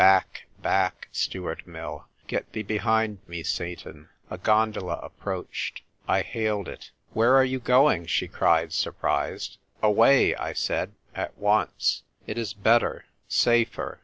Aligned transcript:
Back, 0.01 0.47
back, 0.63 1.09
Stuart 1.11 1.67
Mill! 1.67 2.07
Get 2.25 2.53
thee 2.53 2.63
behind 2.63 3.19
me, 3.27 3.43
Satan! 3.43 4.09
A 4.31 4.39
gondola 4.39 4.95
approached. 5.03 5.83
I 6.07 6.23
hailed 6.23 6.67
it. 6.67 6.89
"Where 7.13 7.35
are 7.35 7.45
you 7.45 7.59
going?" 7.59 8.07
she 8.07 8.27
cried, 8.27 8.73
sur 8.73 8.93
prised. 8.93 9.59
"Away," 9.83 10.33
I 10.35 10.53
said, 10.53 10.93
"at 11.13 11.37
once. 11.37 12.01
It 12.25 12.39
is 12.39 12.55
better— 12.55 13.05
safer! 13.43 13.99